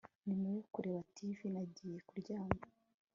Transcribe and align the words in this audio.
Nyuma 0.27 0.47
yo 0.55 0.61
kureba 0.73 0.99
TV 1.15 1.37
nagiye 1.53 1.97
kuryama 2.07 2.65